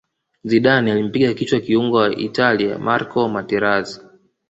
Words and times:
zidane 0.43 0.91
alimpiga 0.91 1.33
kichwa 1.33 1.59
kiungo 1.59 1.97
wa 1.97 2.15
italia 2.15 2.77
marco 2.77 3.29
materazi 3.29 4.01